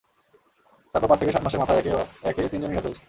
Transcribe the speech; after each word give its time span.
তারপর 0.95 1.07
পাঁচ 1.09 1.19
থেকে 1.19 1.33
সাত 1.35 1.43
মাসের 1.45 1.61
মাথায় 1.61 1.79
একে 1.79 1.91
একে 2.29 2.41
তিনজনই 2.51 2.71
নিহত 2.71 2.85
হয়েছেন। 2.85 2.99